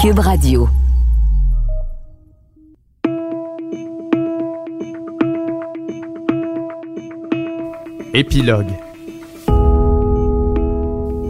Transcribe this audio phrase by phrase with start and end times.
[0.00, 0.68] Cube Radio.
[8.14, 8.66] Épilogue.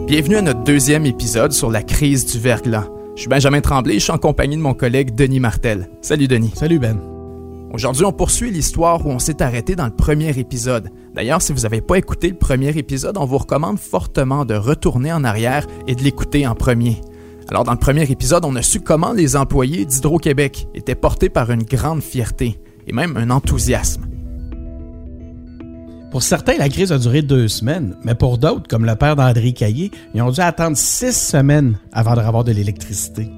[0.05, 2.85] Bienvenue à notre deuxième épisode sur la crise du verglas.
[3.15, 5.89] Je suis Benjamin Tremblay et je suis en compagnie de mon collègue Denis Martel.
[6.03, 6.51] Salut Denis.
[6.53, 6.99] Salut Ben.
[7.73, 10.91] Aujourd'hui, on poursuit l'histoire où on s'est arrêté dans le premier épisode.
[11.15, 15.11] D'ailleurs, si vous n'avez pas écouté le premier épisode, on vous recommande fortement de retourner
[15.11, 17.01] en arrière et de l'écouter en premier.
[17.49, 21.49] Alors, dans le premier épisode, on a su comment les employés d'Hydro-Québec étaient portés par
[21.49, 24.05] une grande fierté et même un enthousiasme.
[26.11, 29.53] Pour certains, la crise a duré deux semaines, mais pour d'autres, comme le père d'André
[29.53, 33.31] Caillé, ils ont dû attendre six semaines avant de avoir de l'électricité.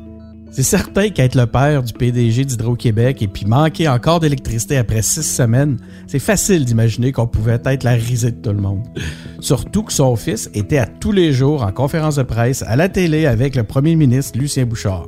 [0.54, 5.24] C'est certain qu'être le père du PDG d'Hydro-Québec et puis manquer encore d'électricité après six
[5.24, 8.84] semaines, c'est facile d'imaginer qu'on pouvait être la risée de tout le monde.
[9.40, 12.90] Surtout que son fils était à tous les jours en conférence de presse à la
[12.90, 15.06] télé avec le premier ministre Lucien Bouchard.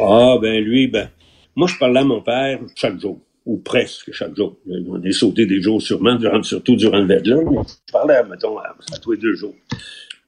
[0.00, 1.08] Ah, ben lui, ben,
[1.56, 4.58] moi je parlais à mon père chaque jour ou presque chaque jour.
[4.68, 7.40] On est sauté des jours sûrement, durant, surtout durant le verglas.
[7.86, 9.54] Je parlais, mettons, à, tous les deux jours.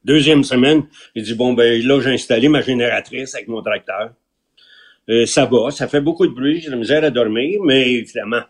[0.02, 4.14] Deuxième semaine, il dit, bon, ben là, j'ai installé ma génératrice avec mon tracteur.
[5.10, 8.42] Euh, ça va, ça fait beaucoup de bruit, j'ai la misère à dormir, mais évidemment,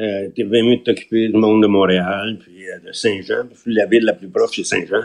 [0.00, 3.74] euh, t'es bien mieux de t'occuper du monde de Montréal, puis euh, de Saint-Jean, puis
[3.74, 5.04] la ville la plus proche, c'est Saint-Jean.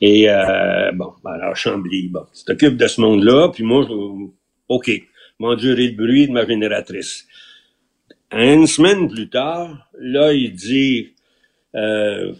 [0.00, 3.94] Et, euh, bon, ben, alors Chambly, bon, tu t'occupes de ce monde-là, puis moi, je,
[4.68, 4.90] OK,
[5.38, 7.26] m'endurer le bruit de ma génératrice.
[8.32, 11.14] Une semaine plus tard, là, il dit,
[11.74, 12.32] euh,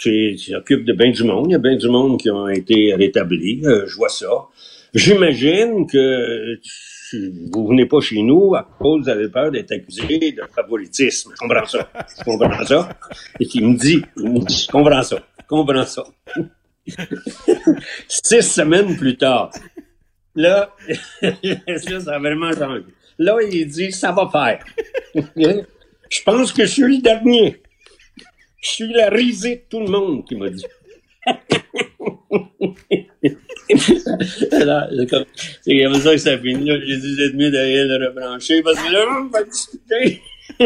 [0.00, 1.46] tu t'occupes de bien du monde.
[1.48, 3.60] Il y a bien du monde qui ont été rétablis.
[3.64, 4.26] Euh, je vois ça.
[4.94, 6.58] J'imagine que
[7.52, 11.32] vous venez pas chez nous à cause vous avez peur d'être accusé de favoritisme.
[11.34, 11.90] Je comprends ça.
[12.18, 12.88] Je comprends ça.
[13.38, 15.18] Et il me dit, je comprends ça.
[15.48, 16.04] Comprends ça.
[18.08, 19.50] Six semaines plus tard,
[20.34, 20.74] là,
[21.20, 22.84] ça a vraiment changé.
[23.18, 24.64] Là, il dit, ça va faire.
[25.36, 27.62] je pense que je suis le dernier.
[28.60, 30.64] Je suis la risée de tout le monde qui m'a dit.
[35.62, 36.70] c'est comme ça que ça finit.
[36.86, 40.22] J'ai dit, j'ai mieux derrière de rebrancher parce que là, on va discuter.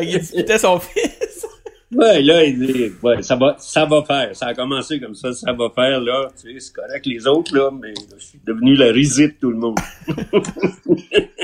[0.00, 1.46] il discutait son fils.
[1.94, 4.34] Ouais, là, il dit, ouais, ça va, ça va faire.
[4.34, 6.28] Ça a commencé comme ça, ça va faire, là.
[6.40, 9.50] Tu sais, c'est correct les autres, là, mais je suis devenu la risée de tout
[9.50, 9.76] le monde.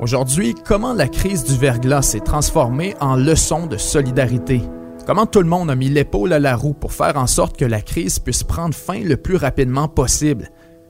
[0.00, 4.60] Aujourd'hui, comment la crise du verglas s'est transformée en leçon de solidarité?
[5.06, 7.64] Comment tout le monde a mis l'épaule à la roue pour faire en sorte que
[7.64, 10.48] la crise puisse prendre fin le plus rapidement possible?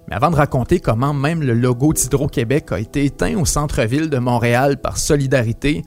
[0.09, 4.19] Mais avant de raconter comment même le logo d'Hydro-Québec a été éteint au centre-ville de
[4.19, 5.83] Montréal par solidarité,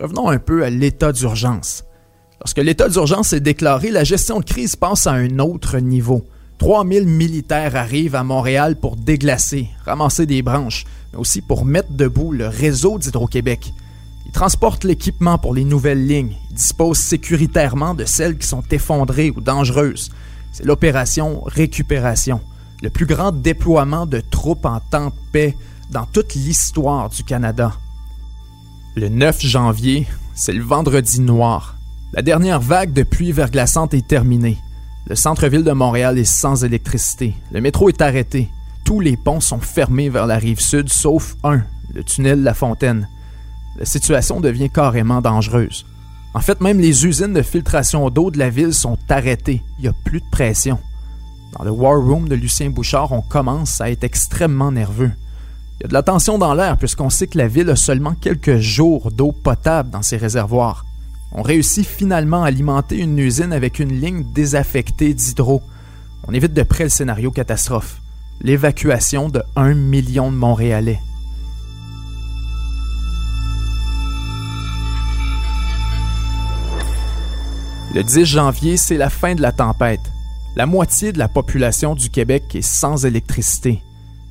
[0.00, 1.84] Revenons un peu à l'état d'urgence.
[2.40, 6.22] Lorsque l'état d'urgence est déclaré, la gestion de crise passe à un autre niveau.
[6.58, 12.32] 3000 militaires arrivent à Montréal pour déglacer, ramasser des branches, mais aussi pour mettre debout
[12.32, 13.72] le réseau d'Hydro-Québec.
[14.26, 19.30] Ils transportent l'équipement pour les nouvelles lignes, ils disposent sécuritairement de celles qui sont effondrées
[19.30, 20.10] ou dangereuses.
[20.52, 22.40] C'est l'opération Récupération,
[22.82, 25.56] le plus grand déploiement de troupes en temps de paix
[25.90, 27.72] dans toute l'histoire du Canada.
[28.98, 31.76] Le 9 janvier, c'est le vendredi noir.
[32.14, 34.56] La dernière vague de pluie verglaçante est terminée.
[35.06, 37.34] Le centre-ville de Montréal est sans électricité.
[37.52, 38.48] Le métro est arrêté.
[38.86, 41.60] Tous les ponts sont fermés vers la rive sud, sauf un,
[41.92, 43.06] le tunnel La Fontaine.
[43.78, 45.84] La situation devient carrément dangereuse.
[46.32, 49.62] En fait, même les usines de filtration d'eau de la ville sont arrêtées.
[49.78, 50.78] Il n'y a plus de pression.
[51.58, 55.12] Dans le War Room de Lucien Bouchard, on commence à être extrêmement nerveux.
[55.78, 58.14] Il y a de la tension dans l'air puisqu'on sait que la ville a seulement
[58.14, 60.86] quelques jours d'eau potable dans ses réservoirs.
[61.32, 65.62] On réussit finalement à alimenter une usine avec une ligne désaffectée d'hydro.
[66.26, 68.00] On évite de près le scénario catastrophe,
[68.40, 71.00] l'évacuation de 1 million de Montréalais.
[77.94, 80.00] Le 10 janvier, c'est la fin de la tempête.
[80.54, 83.82] La moitié de la population du Québec est sans électricité.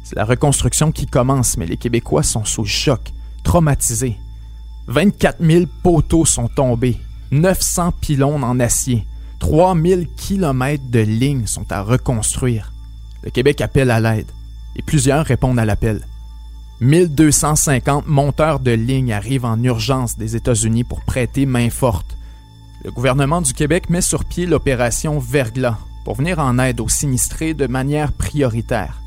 [0.06, 3.12] C'est la reconstruction qui commence, mais les Québécois sont sous choc,
[3.44, 4.19] traumatisés.
[4.86, 7.00] 24 000 poteaux sont tombés,
[7.31, 9.07] 900 pylônes en acier,
[9.40, 12.72] 3000 kilomètres de lignes sont à reconstruire.
[13.24, 14.30] Le Québec appelle à l'aide
[14.75, 16.06] et plusieurs répondent à l'appel.
[16.81, 22.16] 1250 monteurs de lignes arrivent en urgence des États-Unis pour prêter main forte.
[22.84, 27.56] Le gouvernement du Québec met sur pied l'opération Verglas pour venir en aide aux sinistrés
[27.56, 29.02] de manière prioritaire.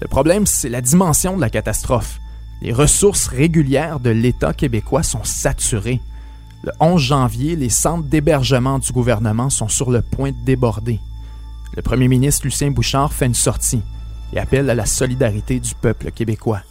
[0.00, 2.20] Le problème, c'est la dimension de la catastrophe.
[2.62, 6.00] Les ressources régulières de l'État québécois sont saturées.
[6.62, 11.00] Le 11 janvier, les centres d'hébergement du gouvernement sont sur le point de déborder.
[11.76, 13.82] Le premier ministre Lucien Bouchard fait une sortie
[14.32, 16.62] et appelle à la solidarité du peuple québécois.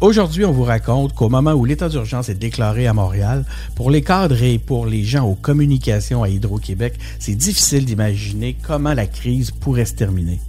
[0.00, 3.44] Aujourd'hui, on vous raconte qu'au moment où l'état d'urgence est déclaré à Montréal,
[3.76, 8.94] pour les cadres et pour les gens aux communications à Hydro-Québec, c'est difficile d'imaginer comment
[8.94, 10.40] la crise pourrait se terminer.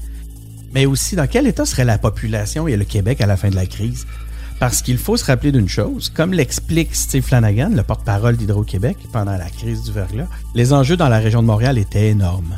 [0.73, 3.55] Mais aussi, dans quel état serait la population et le Québec à la fin de
[3.55, 4.05] la crise?
[4.59, 9.37] Parce qu'il faut se rappeler d'une chose, comme l'explique Steve Flanagan, le porte-parole d'Hydro-Québec, pendant
[9.37, 12.57] la crise du verglas, les enjeux dans la région de Montréal étaient énormes.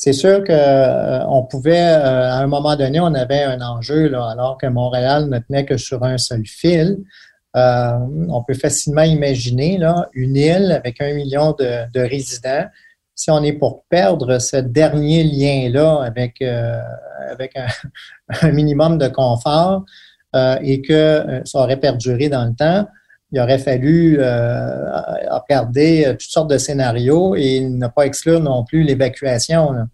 [0.00, 4.30] c'est sûr qu'on euh, pouvait, euh, à un moment donné, on avait un enjeu, là,
[4.30, 6.96] alors que Montréal ne tenait que sur un seul fil.
[7.54, 7.98] Euh,
[8.30, 12.64] on peut facilement imaginer là, une île avec un million de, résidents.
[13.20, 17.54] Si on est pour perdre ce dernier lien-là avec, avec
[18.42, 19.84] un, minimum de confort
[20.34, 22.86] et que ça aurait perduré dans le temps,
[23.32, 24.90] il aurait fallu euh,
[25.30, 29.86] regarder euh, toutes sortes de scénarios et ne pas exclure non plus l'évacuation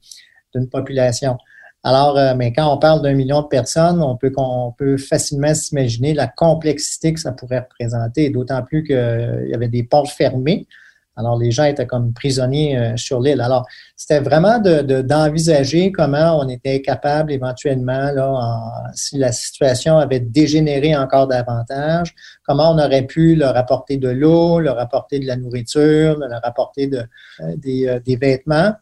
[0.54, 1.36] d'une population.
[1.82, 5.54] Alors, euh, mais quand on parle d'un million de personnes, on peut, on peut facilement
[5.54, 10.66] s'imaginer la complexité que ça pourrait représenter, d'autant plus qu'il y avait des portes fermées.
[11.16, 13.40] Alors, les gens étaient comme prisonniers euh, sur l'île.
[13.40, 13.66] Alors,
[13.96, 18.12] c'était vraiment d'envisager comment on était capable éventuellement,
[18.94, 22.14] si la situation avait dégénéré encore davantage,
[22.46, 26.90] comment on aurait pu leur apporter de l'eau, leur apporter de la nourriture, leur apporter
[26.92, 28.74] euh, des, euh, des, vêtements,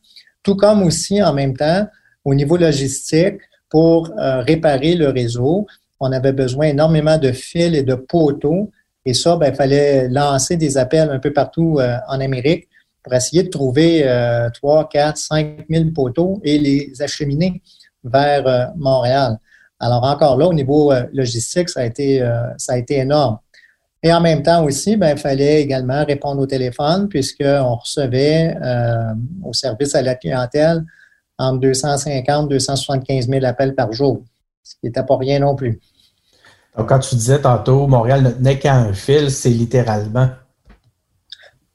[0.43, 1.87] tout comme aussi en même temps
[2.25, 3.39] au niveau logistique
[3.69, 5.67] pour réparer le réseau.
[6.01, 8.71] On avait besoin énormément de fils et de poteaux
[9.07, 12.69] et ça, ben, il fallait lancer des appels un peu partout euh, en Amérique
[13.05, 17.63] pour essayer de trouver euh, 3, 4, 5 000 poteaux et les acheminer
[18.03, 19.39] vers euh, Montréal.
[19.79, 23.39] Alors encore là, au niveau euh, logistique, ça a été, ça a été énorme.
[24.03, 28.57] Et en même temps aussi, ben, il fallait également répondre au téléphone puisqu'on recevait
[29.43, 30.85] au service à la clientèle
[31.39, 34.23] entre 250 275 000 appels par jour,
[34.63, 35.81] ce qui n'était pas rien non plus.
[36.77, 40.29] Donc, quand tu disais tantôt, Montréal ne tenait qu'à un fil, c'est littéralement.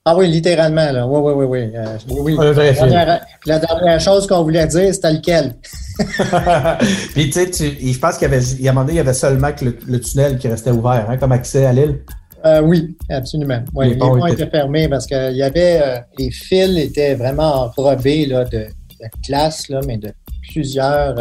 [0.05, 1.05] Ah oui, littéralement, là.
[1.05, 1.71] Oui, oui, oui, oui.
[1.75, 5.55] Euh, oui, Un vrai la, dernière, la dernière chose qu'on voulait dire, c'était lequel?
[7.13, 8.97] Puis, tu sais, je pense qu'il y avait, il y a un moment donné, il
[8.97, 11.99] y avait seulement que le, tunnel qui restait ouvert, hein, comme accès à l'île.
[12.45, 13.61] Euh, oui, absolument.
[13.81, 14.49] les, ponts, étaient...
[14.49, 19.49] fermés parce qu'il y avait, euh, les fils étaient vraiment enrobés là, de, de là,
[19.85, 20.11] mais de
[20.49, 21.19] plusieurs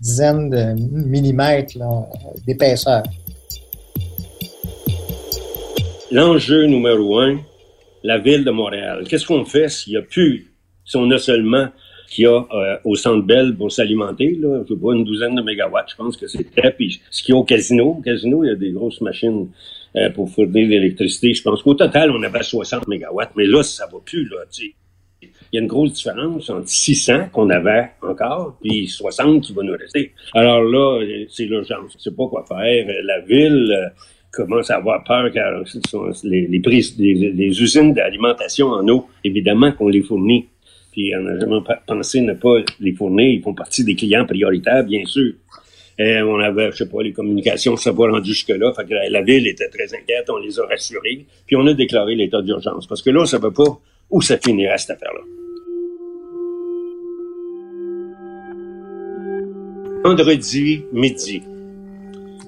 [0.00, 0.74] dizaines de
[1.06, 1.78] millimètres
[2.46, 3.02] d'épaisseur.
[6.12, 7.38] L'enjeu numéro un,
[8.02, 9.04] la ville de Montréal.
[9.08, 10.52] Qu'est-ce qu'on fait s'il n'y a plus,
[10.84, 11.68] si on a seulement
[12.08, 15.42] qu'il y a euh, au Centre Bell pour s'alimenter, là, je vois une douzaine de
[15.42, 16.70] mégawatts, je pense que c'est très.
[16.70, 19.48] Puis ce qu'il y a au casino, au casino, il y a des grosses machines
[19.96, 21.34] euh, pour fournir l'électricité.
[21.34, 24.66] Je pense qu'au total, on avait 60 mégawatts, mais là, ça va plus, là, tu
[24.66, 24.74] sais
[25.52, 29.62] il y a une grosse différence entre 600 qu'on avait encore, puis 60 qui va
[29.62, 30.12] nous rester.
[30.34, 31.92] Alors là, c'est l'urgence.
[31.96, 32.86] Je sais pas quoi faire.
[33.04, 33.88] La ville euh,
[34.32, 35.62] commence à avoir peur car
[36.24, 40.46] les, les, les, usines d'alimentation en eau, évidemment qu'on les fournit.
[40.92, 43.28] Puis on n'a jamais pensé ne pas les fournir.
[43.28, 45.34] Ils font partie des clients prioritaires, bien sûr.
[45.98, 48.72] On avait, je sais pas, les communications, ça pas rendu jusque-là.
[48.74, 51.26] Fait que la, ville était très inquiète, on les a rassurés.
[51.46, 52.86] Puis on a déclaré l'état d'urgence.
[52.86, 55.22] Parce que là, ça ne veut pas où ça finira cette affaire-là?
[60.04, 61.42] Vendredi midi,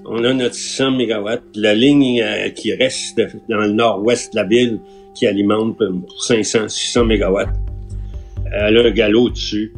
[0.04, 1.28] on a notre 100 MW.
[1.56, 4.80] La ligne euh, qui reste dans le nord-ouest de la ville
[5.14, 7.38] qui alimente pour 500, 600 MW.
[8.52, 9.72] Elle a un galop dessus.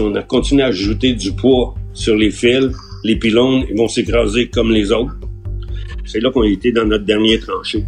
[0.00, 2.74] On a continué à ajouter du poids sur les fils.
[3.04, 5.14] Les pylônes ils vont s'écraser comme les autres.
[6.06, 7.84] C'est là qu'on était dans notre dernier tranché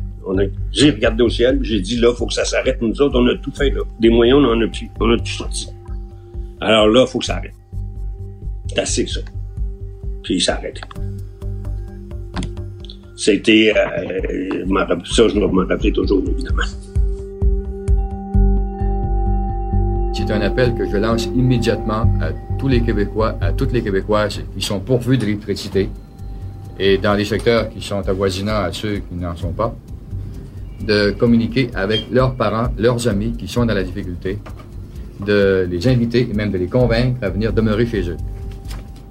[0.73, 2.81] j'ai regardé au ciel, j'ai dit là, faut que ça s'arrête.
[2.81, 3.81] Nous autres, on a tout fait là.
[3.99, 4.91] Des moyens, on en a plus.
[5.01, 5.69] On a tout sorti.
[6.61, 7.55] Alors là, faut que ça arrête.
[8.69, 9.21] C'est assez ça.
[10.23, 10.81] Puis ça arrête.
[13.17, 16.63] C'était, euh, ça, je m'en rappeler toujours, évidemment.
[20.15, 24.43] C'est un appel que je lance immédiatement à tous les Québécois, à toutes les Québécoises
[24.55, 25.89] qui sont pourvus d'électricité
[26.79, 29.75] et dans les secteurs qui sont avoisinants à ceux qui n'en sont pas
[30.87, 34.39] de communiquer avec leurs parents, leurs amis qui sont dans la difficulté,
[35.25, 38.17] de les inviter et même de les convaincre à venir demeurer chez eux.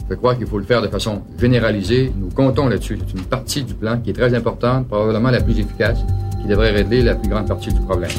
[0.09, 2.11] Je crois qu'il faut le faire de façon généralisée.
[2.17, 2.97] Nous comptons là-dessus.
[3.05, 5.99] C'est une partie du plan qui est très importante, probablement la plus efficace,
[6.41, 8.09] qui devrait régler la plus grande partie du problème.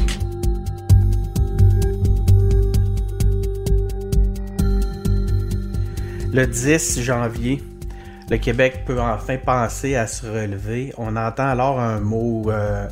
[6.33, 7.61] Le 10 janvier,
[8.31, 10.93] le Québec peut enfin penser à se relever.
[10.97, 12.87] On entend alors un mot, euh,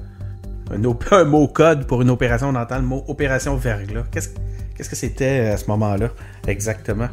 [1.11, 2.49] un, mot code pour une opération.
[2.49, 4.05] On entend le mot opération Verglas.
[4.13, 6.11] Qu'est-ce, que c'était à ce moment-là
[6.47, 7.09] exactement?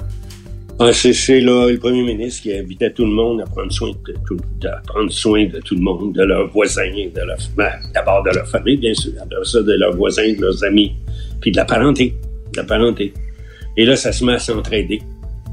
[0.78, 4.38] Ah, c'est, le premier ministre qui invitait tout le monde à prendre soin de tout,
[4.86, 8.46] prendre soin de tout le monde, de leurs voisins, de leur, ben, d'abord de leur
[8.48, 10.92] famille, bien sûr, après ça, de leurs voisins, de leurs amis,
[11.40, 12.14] puis de la parenté,
[12.58, 13.14] la parenté.
[13.78, 15.02] Et là, ça se met à s'entraider.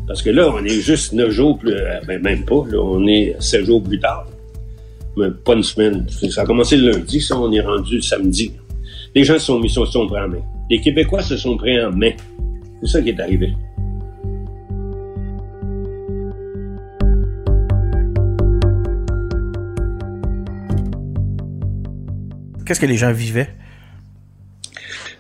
[0.08, 3.36] Parce que là, on est juste neuf jours plus, euh, ben même pas, on est
[3.38, 4.26] sept jours plus tard.
[5.44, 6.06] Pas une semaine.
[6.08, 8.52] Ça a commencé le lundi, ça, on est rendu le samedi.
[9.14, 10.42] Les gens se sont mis, se sont pris en main.
[10.70, 12.12] Les Québécois se sont pris en main.
[12.80, 13.52] C'est ça qui est arrivé.
[22.64, 23.50] Qu'est-ce que les gens vivaient?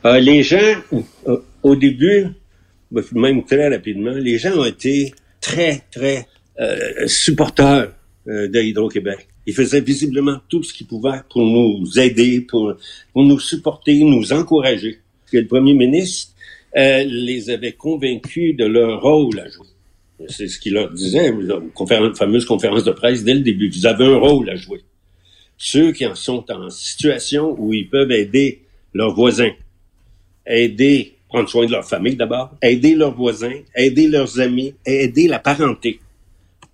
[0.04, 0.56] Euh, les gens,
[1.26, 2.28] euh, au début,
[3.12, 6.26] même très rapidement, les gens ont été très, très
[6.60, 7.92] euh, supporters
[8.28, 9.28] euh, de Hydro-Québec.
[9.46, 12.74] Ils faisaient visiblement tout ce qu'ils pouvaient pour nous aider, pour,
[13.12, 14.98] pour nous supporter, nous encourager.
[15.30, 16.32] Que le premier ministre
[16.76, 19.66] euh, les avait convaincus de leur rôle à jouer.
[20.28, 23.70] C'est ce qu'il leur disait, une fameuse conférence de presse dès le début.
[23.70, 24.82] Vous avez un rôle à jouer.
[25.58, 28.62] Ceux qui en sont en situation où ils peuvent aider
[28.94, 29.52] leurs voisins,
[30.46, 35.38] aider prendre soin de leur famille d'abord, aider leurs voisins, aider leurs amis, aider la
[35.38, 35.98] parenté.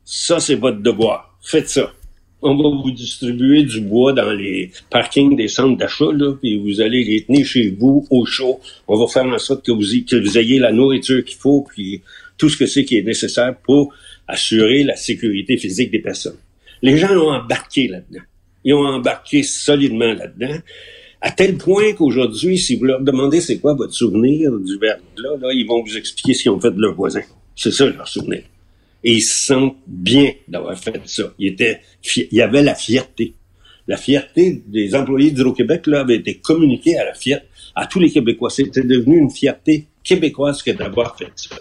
[0.05, 1.39] Ça, c'est votre devoir.
[1.41, 1.93] Faites ça.
[2.41, 6.81] On va vous distribuer du bois dans les parkings des centres d'achat, là, puis vous
[6.81, 8.61] allez les tenir chez vous au chaud.
[8.87, 12.01] On va faire en sorte que vous, ayez la nourriture qu'il faut, puis
[12.37, 13.93] tout ce que c'est qui est nécessaire pour
[14.29, 16.37] assurer la sécurité physique des personnes.
[16.81, 18.25] Les gens ont embarqué là-dedans.
[18.63, 20.59] Ils ont embarqué solidement là-dedans.
[21.21, 25.53] À tel point qu'aujourd'hui, si vous leur demandez c'est quoi votre souvenir du verglas, là,
[25.53, 27.25] ils vont vous expliquer ce qu'ils ont fait de leurs voisins.
[27.57, 28.43] C'est ça leur souvenir.
[29.05, 31.33] Et ils se sentent bien d'avoir fait ça.
[31.39, 31.57] Il
[32.33, 33.35] y avait la fierté.
[33.87, 38.11] La fierté des employés d'Hydro-Québec, là, avait été communiquée à la fierté, à tous les
[38.11, 38.51] Québécois.
[38.51, 41.57] C'était devenu une fierté québécoise que d'avoir fait ça.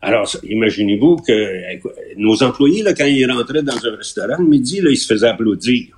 [0.00, 4.90] Alors, imaginez-vous que nos employés, là, quand ils rentraient dans un restaurant le midi, là,
[4.90, 5.93] ils se faisaient applaudir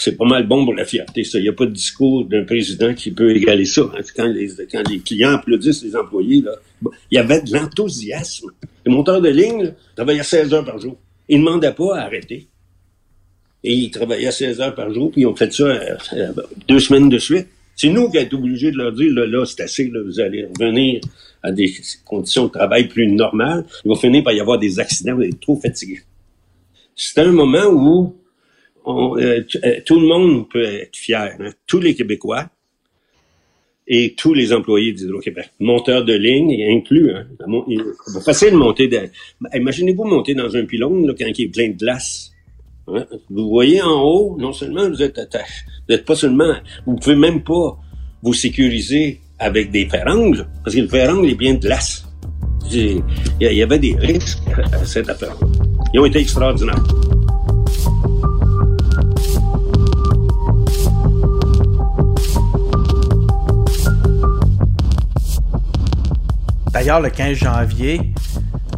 [0.00, 1.38] c'est pas mal bon pour la fierté, ça.
[1.38, 3.82] Il n'y a pas de discours d'un président qui peut égaler ça.
[3.82, 4.00] Hein.
[4.16, 6.52] Quand, les, quand les clients applaudissent les employés, là,
[7.10, 8.48] il y avait de l'enthousiasme.
[8.86, 10.96] Les monteurs de ligne travaillaient 16 heures par jour.
[11.28, 12.48] Ils ne demandaient pas à arrêter.
[13.62, 16.32] Et ils travaillaient 16 heures par jour, puis ils ont fait ça euh, euh,
[16.66, 17.48] deux semaines de suite.
[17.76, 20.46] C'est nous qui été obligés de leur dire, là, là, c'est assez, là, vous allez
[20.46, 21.02] revenir
[21.42, 21.74] à des
[22.06, 23.66] conditions de travail plus normales.
[23.84, 26.00] Il va finir par y avoir des accidents, vous êtes trop fatigués.
[26.96, 28.16] C'était un moment où
[29.18, 31.36] euh, euh, tout le monde peut être fier.
[31.40, 31.50] Hein.
[31.66, 32.48] Tous les Québécois
[33.86, 35.50] et tous les employés d'Hydro-Québec.
[35.58, 37.12] Monteurs de ligne inclus.
[37.12, 37.26] Hein.
[38.06, 38.88] C'est facile de monter.
[39.52, 42.30] Imaginez-vous monter dans un pylône là, quand il est plein de glace.
[42.88, 43.06] Hein.
[43.28, 46.54] Vous voyez en haut, non seulement vous êtes attaché, vous n'êtes pas seulement,
[46.86, 47.78] vous pouvez même pas
[48.22, 52.04] vous sécuriser avec des ferrangles, parce que le ferangle est bien de glace.
[52.72, 53.02] Il
[53.40, 54.38] y avait des risques
[54.72, 55.48] à cette affaire-là.
[55.92, 56.82] Ils ont été extraordinaires.
[66.72, 68.00] D'ailleurs, le 15 janvier,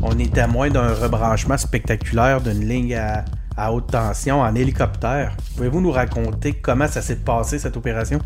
[0.03, 5.37] on est à moins d'un rebranchement spectaculaire d'une ligne à, haute tension en hélicoptère.
[5.57, 8.19] Pouvez-vous nous raconter comment ça s'est passé, cette opération?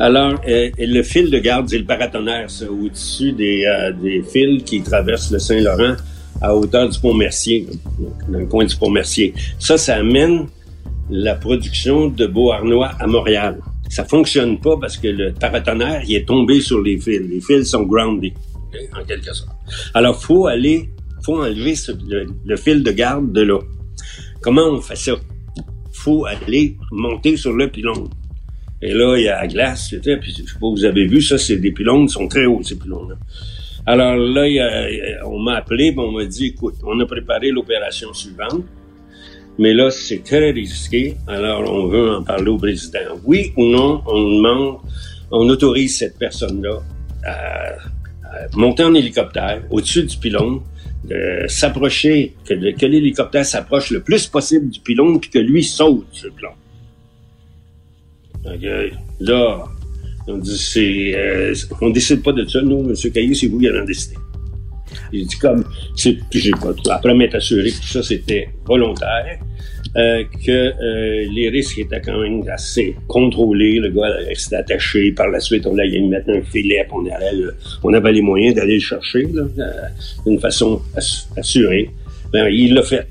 [0.00, 4.82] Alors, euh, le fil de garde, c'est le paratonnerre, au-dessus des, euh, des fils qui
[4.82, 5.94] traversent le Saint-Laurent
[6.42, 7.68] à hauteur du pont Mercier,
[8.28, 9.32] dans le coin du pont Mercier.
[9.60, 10.46] Ça, ça amène
[11.08, 13.60] la production de Beauharnois à Montréal.
[13.88, 17.20] Ça fonctionne pas parce que le paratonnerre, il est tombé sur les fils.
[17.20, 17.84] Les fils sont
[18.96, 19.50] en quelque sorte.
[19.94, 20.90] Alors, faut aller,
[21.24, 21.74] faut enlever
[22.44, 23.58] le, fil de garde de là.
[24.40, 25.14] Comment on fait ça?
[26.04, 28.10] faut aller monter sur le pylône.
[28.82, 31.38] Et là, il y a la glace, puis je sais pas, vous avez vu, ça,
[31.38, 33.16] c'est des pylônes, qui sont très hauts, ces pylônes-là.
[33.86, 34.44] Alors là,
[35.24, 38.64] on m'a appelé, on m'a dit, écoute, on a préparé l'opération suivante,
[39.58, 42.98] mais là, c'est très risqué, alors on veut en parler au président.
[43.24, 44.76] Oui ou non, on demande,
[45.30, 46.80] on autorise cette personne-là
[47.24, 47.76] à
[48.54, 50.60] monter en hélicoptère au-dessus du pylône,
[51.48, 56.52] s'approcher, que, l'hélicoptère s'approche le plus possible du pylône, puis que lui saute sur pylône.
[59.20, 59.64] là,
[60.26, 63.12] on dit c'est, euh, on décide pas de ça, nous, M.
[63.12, 64.16] Caillé, c'est vous qui allez en décider.
[65.12, 65.64] Il dit comme,
[65.96, 69.38] c'est, j'ai pas, après m'être assuré que tout ça c'était volontaire,
[69.94, 73.78] que les risques étaient quand même assez contrôlés.
[73.78, 75.12] Le gars restait attaché.
[75.12, 77.44] Par la suite, on allait mettre un filet, on, allait,
[77.82, 79.26] on avait les moyens d'aller le chercher
[80.26, 80.80] d'une façon
[81.36, 81.90] assurée.
[82.32, 83.06] Ben, il l'a fait.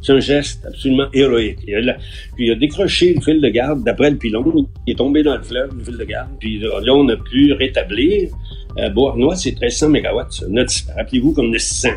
[0.00, 1.58] C'est un geste absolument héroïque.
[1.66, 1.96] Il a,
[2.34, 4.42] puis il a décroché le fil de garde d'après le pilon.
[4.86, 6.30] Il est tombé dans le fleuve, le fil de garde.
[6.38, 8.30] Puis là, on a pu rétablir.
[8.78, 10.20] Euh, Beauharnois, c'est 1300 MW.
[10.96, 11.88] Rappelez-vous comme de 600.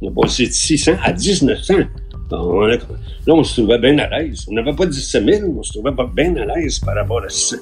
[0.00, 1.74] On a passé de 600 à 1900.
[2.36, 4.46] Là, on se trouvait bien à l'aise.
[4.48, 7.28] On n'avait pas 17 000, on se trouvait pas bien à l'aise par rapport à
[7.28, 7.56] 600.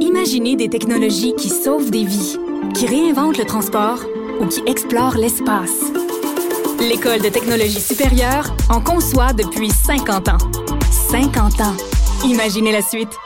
[0.00, 2.36] Imaginez des technologies qui sauvent des vies,
[2.74, 4.00] qui réinventent le transport
[4.40, 5.92] ou qui explore l'espace.
[6.80, 10.38] L'École de technologie supérieure en conçoit depuis 50 ans.
[11.10, 11.76] 50 ans.
[12.24, 13.16] Imaginez la suite.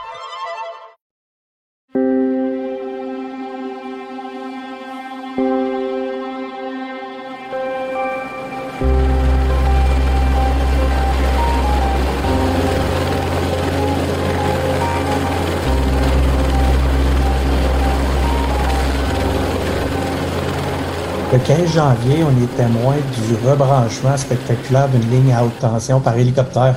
[21.50, 26.76] 15 janvier, on est témoin du rebranchement spectaculaire d'une ligne à haute tension par hélicoptère.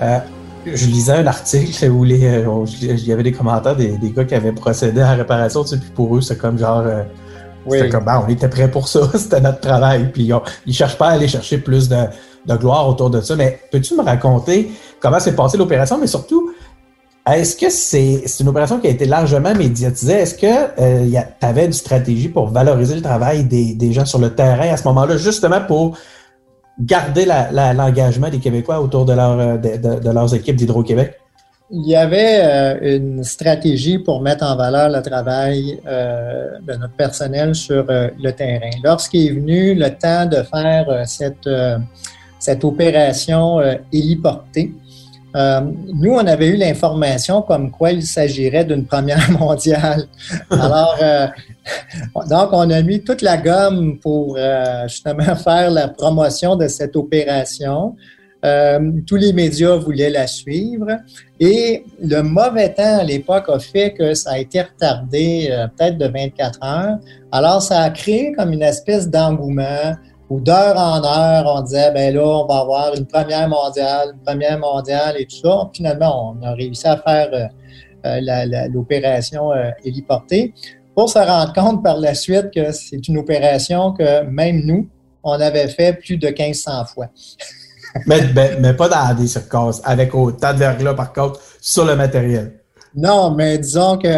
[0.00, 0.18] Euh,
[0.64, 4.36] je lisais un article où les, euh, il y avait des commentaires des, gars qui
[4.36, 6.84] avaient procédé à la réparation, tu sais, puis pour eux, c'est comme genre...
[6.86, 7.02] Euh,
[7.68, 10.08] c'était comme, ben, on était prêts pour ça, c'était notre travail.
[10.12, 12.04] Puis ils, ne cherchent pas à aller chercher plus de,
[12.46, 13.34] de gloire autour de ça.
[13.34, 14.70] Mais peux-tu me raconter
[15.00, 16.49] comment s'est passée l'opération, mais surtout,
[17.38, 20.14] est-ce que c'est une opération qui a été largement médiatisée?
[20.14, 21.06] Est-ce que euh,
[21.40, 24.84] tu avais une stratégie pour valoriser le travail des, gens sur le terrain à ce
[24.84, 25.98] moment-là, justement pour
[26.78, 31.18] garder l'engagement des Québécois autour euh, de, leurs équipes d'Hydro-Québec?
[31.72, 37.54] Il y avait euh, une stratégie pour mettre en valeur le travail de notre personnel
[37.54, 38.70] sur le terrain.
[38.82, 41.48] Lorsqu'il est venu le temps de faire cette,
[42.38, 43.60] cette opération
[43.92, 44.72] héliportée,
[45.36, 45.60] euh,
[45.94, 50.06] nous, on avait eu l'information comme quoi il s'agirait d'une première mondiale.
[50.50, 51.26] Alors, euh,
[52.28, 56.96] donc, on a mis toute la gomme pour euh, justement faire la promotion de cette
[56.96, 57.94] opération.
[59.06, 60.88] tous les médias voulaient la suivre
[61.38, 66.06] et le mauvais temps à l'époque a fait que ça a été retardé peut-être de
[66.06, 66.98] 24 heures.
[67.30, 69.94] Alors, ça a créé comme une espèce d'engouement
[70.30, 74.22] ou d'heure en heure, on disait, ben là, on va avoir une première mondiale, une
[74.22, 75.68] première mondiale et tout ça.
[75.74, 77.46] Finalement, on a réussi à faire euh,
[78.06, 80.54] euh, l'opération euh, héliportée
[80.94, 84.88] pour se rendre compte par la suite que c'est une opération que même nous,
[85.24, 87.08] on avait fait plus de 1500 fois.
[88.06, 88.20] mais,
[88.60, 92.60] mais, pas dans des circonstances, avec autant de verglas, par contre, sur le matériel.
[92.94, 94.08] Non, mais disons que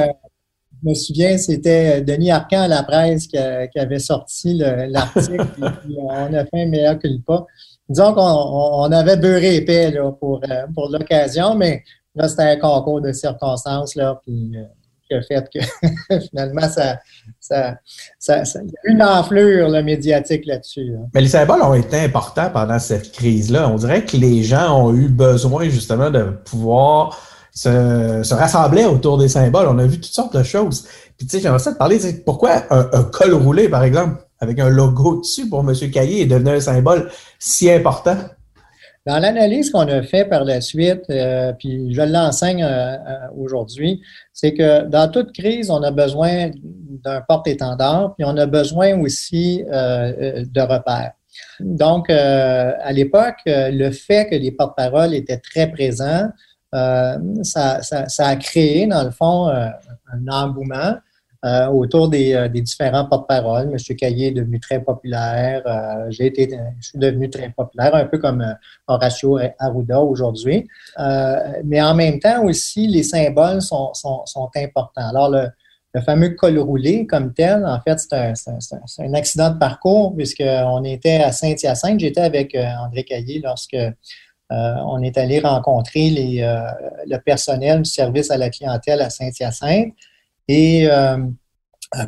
[0.83, 5.47] je me souviens, c'était Denis Arcan à la presse qui, avait sorti l'article.
[5.99, 7.45] on a fait un meilleur culpa.
[7.89, 11.83] Disons qu'on on avait beurré épais pour, euh, pour l'occasion, mais
[12.15, 14.65] là, c'était un concours de circonstances là, puis, euh,
[15.07, 16.99] qui a fait que finalement, ça,
[17.39, 17.77] ça,
[18.19, 20.95] ça, il y a eu une enflure médiatique là-dessus.
[21.15, 23.69] Mais les symboles ont été importants pendant cette crise-là.
[23.69, 27.19] On dirait que les gens ont eu besoin justement de pouvoir
[27.55, 29.69] se, rassemblaient autour des symboles.
[29.69, 30.87] On a vu toutes sortes de choses.
[31.17, 34.69] Puis, tu sais, j'aimerais ça te parler, pourquoi un, col roulé, par exemple, avec un
[34.69, 35.75] logo dessus pour M.
[35.91, 38.17] Caillé est devenu un symbole si important?
[39.05, 42.99] Dans l'analyse qu'on a fait par la suite, euh, puis je l'enseigne euh, euh,
[43.37, 44.01] aujourd'hui,
[44.33, 49.65] c'est que dans toute crise, on a besoin d'un porte-étendard, puis on a besoin aussi
[49.65, 51.13] de repères.
[51.59, 56.29] Donc, à l'époque, le fait que les porte-paroles étaient très présents,
[56.75, 57.81] euh, ça,
[58.19, 59.69] a créé, dans le fond, euh,
[60.13, 60.97] un engouement
[61.45, 63.71] euh, autour des, différents porte-paroles.
[63.73, 63.97] M.
[63.97, 65.63] Caillé est devenu très populaire.
[66.11, 66.49] J'ai été,
[66.81, 68.45] je suis devenu très populaire, un peu comme
[68.87, 70.67] Horacio Arruda aujourd'hui.
[71.65, 73.93] mais en même temps aussi, les symboles sont,
[74.55, 75.09] importants.
[75.09, 75.49] Alors, le,
[76.07, 78.33] fameux col roulé comme tel, en fait, c'est un,
[79.01, 82.01] un, accident de parcours puisqu'on était à Saint-Hyacinthe.
[82.01, 83.77] J'étais avec André Caillé lorsque
[84.87, 86.11] on est allé rencontrer
[86.43, 86.61] euh,
[87.07, 89.93] le personnel du service à la clientèle à Saint-Hyacinthe
[90.49, 91.19] et euh,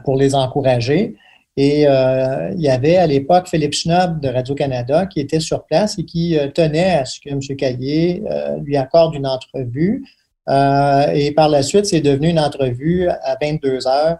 [0.04, 1.16] pour les encourager.
[1.56, 6.04] Et il y avait à l'époque Philippe Schnob de Radio-Canada qui était sur place et
[6.04, 7.38] qui tenait à ce que M.
[7.56, 8.24] Caillé
[8.64, 10.04] lui accorde une entrevue.
[10.48, 14.18] et par la suite, c'est devenu une entrevue à 22 heures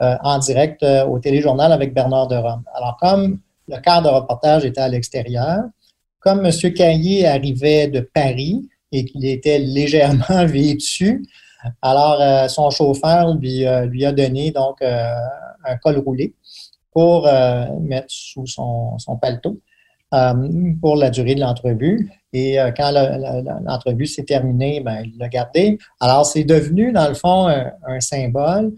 [0.00, 2.64] en direct au téléjournal avec Bernard de Rome.
[2.74, 5.62] Alors, comme le quart de reportage était à l'extérieur,
[6.24, 6.72] comme M.
[6.72, 11.22] Caillé arrivait de Paris et qu'il était légèrement vêtu,
[11.82, 15.14] alors euh, son chauffeur lui, euh, lui, a donné donc euh,
[15.64, 16.34] un col roulé
[16.92, 17.28] pour
[17.80, 19.58] mettre sous son, son paletot
[20.80, 22.08] pour la durée de l'entrevue.
[22.32, 22.92] Et quand
[23.64, 25.76] l'entrevue s'est terminée, ben, il l'a gardé.
[25.98, 28.74] Alors, c'est devenu, dans le fond, un symbole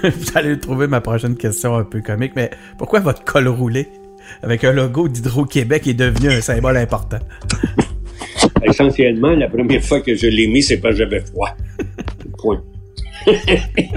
[0.02, 3.88] Vous allez trouver ma prochaine question un peu comique, mais pourquoi votre col roulé
[4.42, 7.18] avec un logo d'Hydro-Québec est devenu un symbole important?
[8.62, 11.50] Essentiellement, la première fois que je l'ai mis, c'est parce que j'avais froid.
[12.38, 12.62] Point.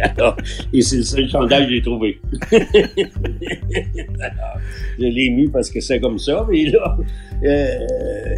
[0.02, 0.36] Alors,
[0.74, 2.20] et c'est le seul chandail que j'ai trouvé.
[5.00, 6.46] je l'ai mis parce que c'est comme ça.
[6.52, 6.98] Et là,
[7.46, 7.78] euh,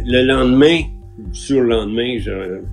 [0.04, 0.82] le lendemain,
[1.32, 2.18] sur le lendemain,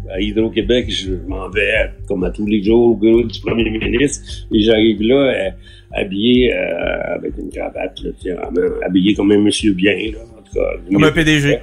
[0.09, 4.47] à Hydro-Québec, je m'en vais, comme à tous les jours, au bureau du premier ministre,
[4.51, 5.49] et j'arrive là, euh,
[5.91, 8.51] habillé euh, avec une cravate, là,
[8.85, 10.65] habillé comme un monsieur bien, là, en tout cas.
[10.91, 11.59] Comme un PDG.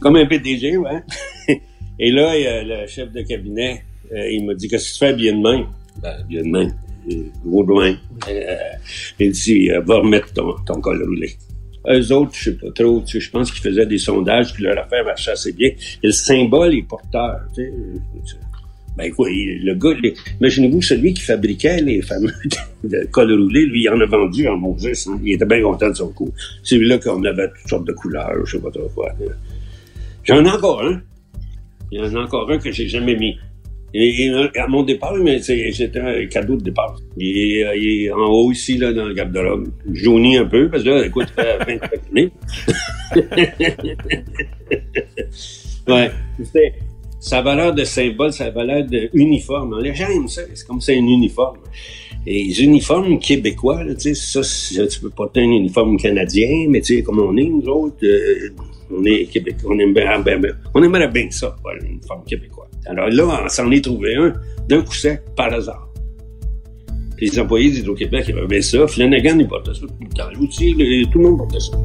[0.00, 1.02] Comme un PDG, ouais.
[1.98, 2.32] et là,
[2.64, 5.66] le chef de cabinet, euh, il m'a dit, qu'est-ce que tu fais bien de main?
[6.02, 6.68] Ben, bien de main.
[7.44, 7.96] Gros de main.
[9.18, 11.30] il dit, va remettre ton, ton col roulé.
[11.88, 15.04] Eux autres, je sais pas trop, je pense qu'ils faisaient des sondages, puis leur affaire
[15.04, 15.68] marchait assez bien.
[15.68, 17.72] Et le symbole est porteur, tu sais.
[18.96, 19.96] Ben quoi, le gars,
[20.38, 22.30] imaginez-vous celui qui fabriquait les fameux
[22.84, 25.18] de col lui, il en a vendu en Moses, hein.
[25.24, 26.30] il était bien content de son coup.
[26.62, 29.10] Celui-là qu'on avait toutes sortes de couleurs, je sais pas trop quoi.
[30.24, 31.00] J'en ai encore un.
[31.90, 33.38] Il y en a encore un que j'ai jamais mis.
[33.94, 36.98] Et, à mon départ, mais c'était un cadeau de départ.
[37.16, 39.68] Il est, il est, en haut ici, là, dans le garde-robe.
[39.92, 42.30] Jauni un peu, parce que là, écoute, ça fait 25 années.
[45.88, 46.10] ouais.
[47.20, 49.80] Sa valeur de symbole, sa valeur d'uniforme.
[49.80, 50.42] Les gens aiment ça.
[50.54, 51.58] C'est comme c'est un uniforme.
[52.26, 56.80] Et les uniformes québécois, là, tu sais, ça, tu peux porter un uniforme canadien, mais
[56.80, 58.50] tu sais, comme on est, nous autres, euh,
[58.90, 60.22] on est québécois, on aime bien,
[60.72, 62.68] on aimerait bien ça, un uniforme québécois.
[62.86, 64.32] Alors là, on s'en est trouvé un
[64.68, 65.88] d'un coup sec, par hasard.
[67.20, 68.86] les employés d'Hydro-Québec, ils avaient ça.
[68.86, 70.28] Flanagan, il portait ça tout le temps.
[70.40, 70.72] Aussi,
[71.12, 71.76] tout le monde portait ça.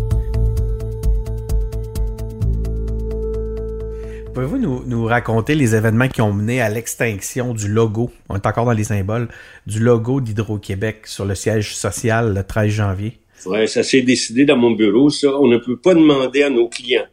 [4.33, 8.45] Pouvez-vous nous, nous, raconter les événements qui ont mené à l'extinction du logo, on est
[8.45, 9.29] encore dans les symboles,
[9.65, 13.17] du logo d'Hydro-Québec sur le siège social le 13 janvier?
[13.45, 15.29] Oui, ça s'est décidé dans mon bureau, ça.
[15.39, 17.07] On ne peut pas demander à nos clients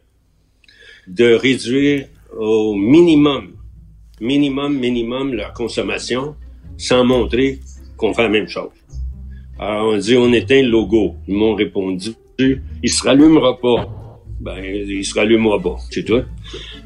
[1.07, 3.54] de réduire au minimum
[4.21, 6.35] minimum, minimum leur consommation
[6.77, 7.59] sans montrer
[7.97, 8.69] qu'on fait la même chose.
[9.57, 11.15] Alors, on dit, on éteint le logo.
[11.27, 14.21] Ils m'ont répondu, il se rallumera pas.
[14.39, 16.21] Ben, il se rallumera pas, c'est tout.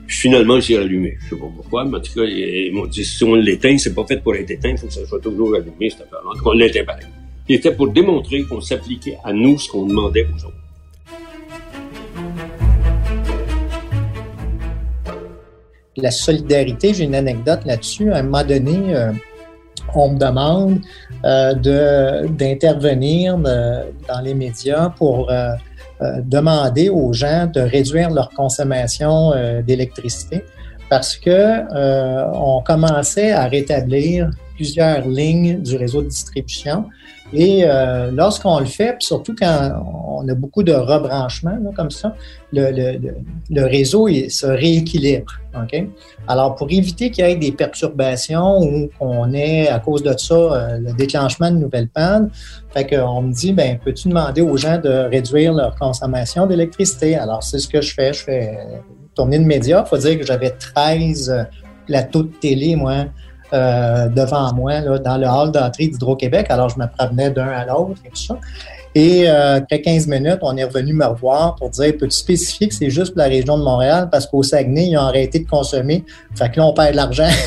[0.08, 1.18] finalement, il s'est rallumé.
[1.22, 3.96] Je sais pas pourquoi, mais en tout cas, ils m'ont dit, si on l'éteint, c'est
[3.96, 6.34] pas fait pour être éteint, il faut que ça soit toujours allumé, cette affaire En
[6.34, 7.08] tout cas, on l'éteint pareil.
[7.50, 10.69] C'était pour démontrer qu'on s'appliquait à nous ce qu'on demandait aux autres.
[16.02, 18.12] La solidarité, j'ai une anecdote là-dessus.
[18.12, 19.12] À un moment donné, euh,
[19.96, 20.80] on me demande
[21.26, 25.32] euh, d'intervenir euh, dans les médias pour
[26.24, 29.34] demander aux gens de réduire leur consommation
[29.68, 30.46] d'électricité
[30.90, 31.62] parce que
[32.34, 36.86] on commençait à rétablir plusieurs lignes du réseau de distribution
[37.32, 39.72] et euh, lorsqu'on le fait, surtout quand
[40.18, 42.16] on a beaucoup de rebranchements comme ça,
[42.52, 45.32] le, réseau se rééquilibre.
[46.28, 50.34] Alors, pour éviter qu'il y ait des perturbations ou qu'on ait, à cause de ça,
[50.34, 52.30] euh, le déclenchement de nouvelles pannes,
[52.72, 57.16] fait me dit, ben peux-tu demander aux gens de réduire leur consommation d'électricité?
[57.16, 58.14] Alors, c'est ce que je fais.
[58.14, 58.58] Je fais
[59.16, 59.84] tourner de médias.
[59.86, 61.48] Il faut dire que j'avais 13
[61.86, 63.06] plateaux de télé, moi,
[63.54, 66.48] euh, devant moi là, dans le hall d'entrée d'Hydro-Québec.
[66.50, 68.38] Alors, je me promenais d'un à l'autre et tout ça.
[68.96, 72.76] Et euh, après 15 minutes, on est revenu me revoir pour dire peux-tu spécifier que
[72.76, 74.10] c'est juste pour la région de Montréal?
[74.12, 76.04] Parce qu'au Saguenay, ils ont arrêté de consommer.
[76.36, 77.30] Fait que là, on perd de l'argent.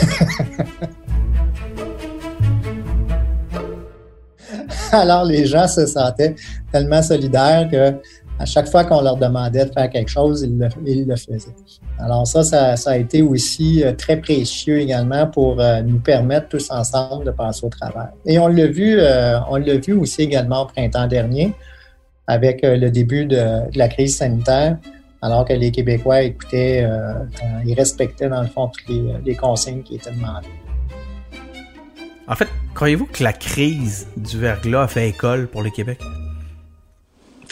[4.93, 6.35] Alors, les gens se sentaient
[6.71, 7.95] tellement solidaires que
[8.43, 10.59] à chaque fois qu'on leur demandait de faire quelque chose, ils
[11.07, 11.55] le, faisaient.
[12.01, 16.69] Alors ça, ça, a été aussi euh, très précieux également pour euh, nous permettre tous
[16.73, 18.09] ensemble de passer au travail.
[18.27, 21.53] Et on l'a vu, euh, on l'a vu aussi également au printemps dernier
[22.27, 24.79] avec le début de, la crise sanitaire,
[25.21, 26.89] alors que les Québécois écoutaient,
[27.67, 30.47] ils respectaient dans le fond toutes les, les consignes qui étaient demandées.
[32.29, 35.99] En fait, croyez-vous que la crise du verglas a fait école pour le Québec?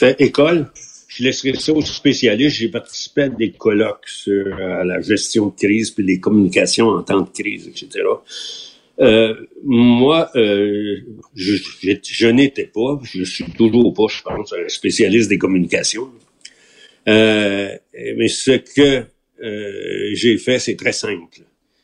[0.01, 0.67] Fait école.
[1.09, 2.57] Je laisserai ça aux spécialistes.
[2.57, 7.03] J'ai participé à des colloques sur euh, la gestion de crise puis les communications en
[7.03, 7.89] temps de crise, etc.
[9.01, 9.35] Euh,
[9.65, 10.99] moi, euh,
[11.35, 11.55] je,
[12.03, 16.11] je, n'étais pas, je suis toujours pas, je pense, un spécialiste des communications.
[17.09, 17.71] Euh,
[18.17, 19.05] mais ce que
[19.43, 21.41] euh, j'ai fait, c'est très simple.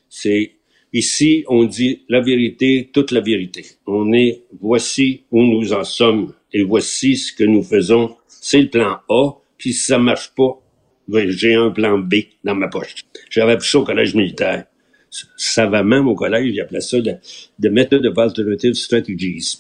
[0.08, 0.52] C'est
[0.92, 3.64] ici, on dit la vérité, toute la vérité.
[3.86, 8.16] On est, voici où nous en sommes et voici ce que nous faisons.
[8.28, 10.58] C'est le plan A, puis si ça marche pas,
[11.06, 12.14] ben, j'ai un plan B
[12.44, 12.94] dans ma poche.
[13.28, 14.64] J'avais appris ça au collège militaire.
[15.36, 17.12] Ça va même au collège, il appelait ça de,
[17.58, 19.58] de Method of Alternative Strategies.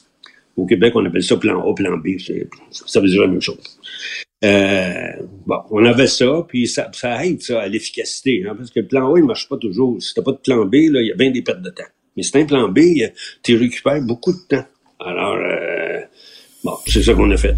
[0.56, 2.18] Au Québec, on appelle ça plan A, plan B.
[2.70, 3.78] Ça veut dire la même chose.
[4.42, 6.90] Euh, bon, on avait ça, puis ça,
[7.24, 10.00] aide ça à l'efficacité, hein, parce que le plan A, il marche pas toujours.
[10.00, 11.84] Si t'as pas de plan B, il y a bien des pertes de temps.
[12.16, 12.80] Mais si t'as un plan B,
[13.42, 14.64] tu récupères beaucoup de temps.
[14.98, 16.00] Alors, euh,
[16.66, 17.56] bon, c'est ça qu'on a fait.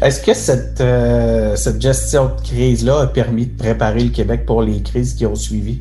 [0.00, 4.62] Est-ce que cette, euh, cette gestion de crise-là a permis de préparer le Québec pour
[4.62, 5.80] les crises qui ont suivi?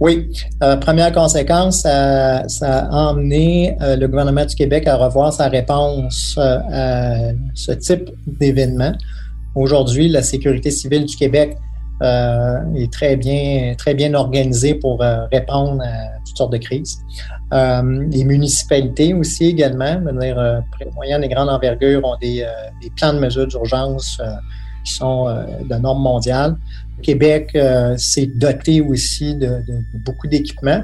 [0.00, 0.28] Oui.
[0.62, 6.34] Euh, première conséquence, ça, a emmené euh, le gouvernement du Québec à revoir sa réponse
[6.38, 8.92] euh, à ce type d'événement.
[9.54, 11.56] Aujourd'hui, la sécurité civile du Québec
[12.02, 16.98] est très bien, très bien organisée pour répondre à toutes sortes de crises.
[17.52, 20.62] les municipalités aussi également, dire,
[20.94, 22.44] moyenne et grande envergure, ont des,
[22.96, 24.20] plans de mesures d'urgence
[24.84, 26.56] qui sont de normes mondiales.
[27.02, 29.62] Québec euh, s'est doté aussi de,
[29.92, 30.82] beaucoup d'équipements.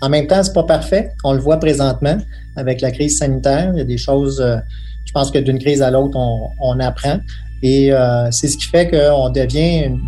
[0.00, 1.12] En même temps, c'est pas parfait.
[1.24, 2.16] On le voit présentement
[2.56, 3.70] avec la crise sanitaire.
[3.74, 4.56] Il y a des choses, euh,
[5.04, 7.18] je pense que d'une crise à l'autre, on, apprend.
[7.62, 10.00] Et euh, c'est ce qui fait qu'on devient une,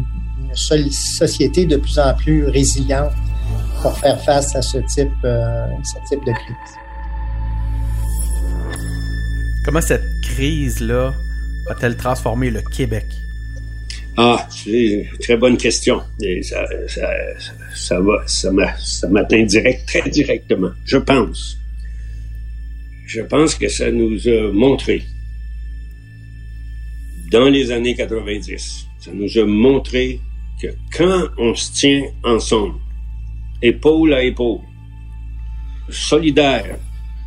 [0.90, 3.12] société de plus en plus résiliente
[3.82, 6.76] pour faire face à ce type, ce type de crise.
[9.64, 11.14] Comment cette crise-là
[11.68, 13.06] a-t-elle transformé le Québec?
[14.16, 16.02] Ah, c'est une très bonne question.
[16.22, 17.08] Et ça, ça,
[17.74, 20.70] ça va, ça m'atteint direct, très directement.
[20.84, 21.56] Je pense.
[23.06, 25.02] Je pense que ça nous a montré,
[27.30, 30.20] dans les années 90, ça nous a montré
[30.60, 32.78] que quand on se tient ensemble,
[33.62, 34.60] épaule à épaule,
[35.88, 36.76] solidaire,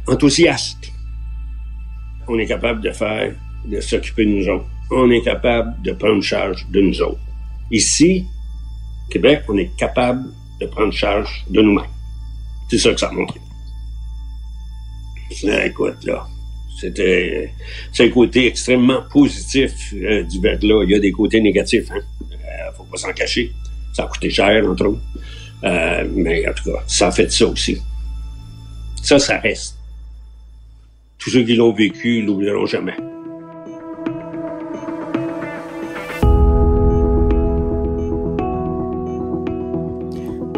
[0.07, 0.91] enthousiaste,
[2.27, 3.33] on est capable de faire,
[3.65, 7.19] de s'occuper de nous autres on est capable de prendre charge de nous autres.
[7.71, 8.25] Ici,
[9.09, 10.25] Québec, on est capable
[10.59, 11.85] de prendre charge de nous-mêmes.
[12.69, 13.39] C'est ça que ça a montré.
[15.65, 16.27] Écoute, là,
[16.79, 17.53] c'était
[17.91, 20.83] c'est un côté extrêmement positif euh, du verglas.
[20.83, 22.01] Il y a des côtés négatifs, hein.
[22.21, 23.51] Euh, faut pas s'en cacher.
[23.93, 25.01] Ça a coûté cher, entre autres.
[25.63, 27.77] Euh, mais en tout cas, ça a fait ça aussi.
[29.01, 29.77] Ça, ça reste.
[31.17, 32.95] Tous ceux qui l'ont vécu l'oublieront jamais.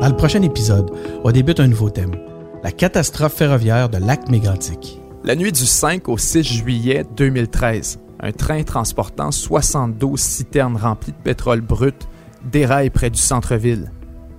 [0.02, 0.92] Dans le prochain épisode,
[1.24, 2.16] on débute un nouveau thème,
[2.64, 5.00] la catastrophe ferroviaire de lac mégantic.
[5.26, 11.18] La nuit du 5 au 6 juillet 2013, un train transportant 72 citernes remplies de
[11.18, 12.08] pétrole brut
[12.44, 13.92] déraille près du centre-ville.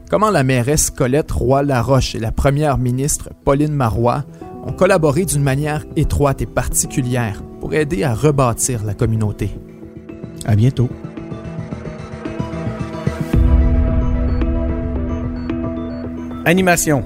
[0.08, 4.24] Comment la mairesse Colette Roy-Laroche et la première ministre Pauline Marois
[4.64, 9.58] ont collaboré d'une manière étroite et particulière pour aider à rebâtir la communauté?
[10.44, 10.88] À bientôt.
[16.44, 17.04] Animation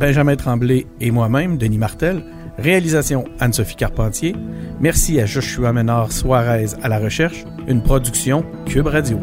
[0.00, 2.24] Benjamin Tremblay et moi-même, Denis Martel.
[2.58, 4.36] Réalisation Anne-Sophie Carpentier.
[4.80, 7.44] Merci à Joshua Ménard Suarez à la recherche.
[7.66, 9.18] Une production Cube Radio.